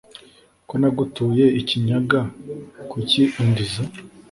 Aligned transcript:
Ko 0.67 0.73
nagutuye 0.81 1.45
ikinyaga, 1.59 2.19
kuki 2.89 3.21
undiza 3.39 3.83